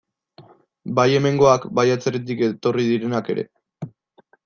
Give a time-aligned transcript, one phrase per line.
[0.99, 3.49] Bai hemengoak, bai atzerritik etorri direnak ere.